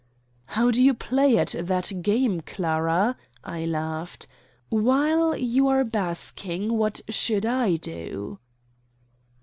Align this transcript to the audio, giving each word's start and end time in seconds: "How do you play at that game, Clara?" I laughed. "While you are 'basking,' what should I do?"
"How 0.47 0.71
do 0.71 0.81
you 0.83 0.95
play 0.95 1.37
at 1.37 1.53
that 1.59 2.01
game, 2.01 2.41
Clara?" 2.43 3.15
I 3.43 3.65
laughed. 3.65 4.25
"While 4.69 5.37
you 5.37 5.67
are 5.67 5.83
'basking,' 5.83 6.75
what 6.75 7.01
should 7.07 7.45
I 7.45 7.75
do?" 7.75 8.39